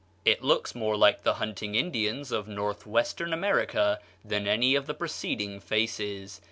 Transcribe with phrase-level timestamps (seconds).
[0.25, 4.95] It looks more like the hunting Indians of North western America than any of the
[4.95, 6.39] preceding faces.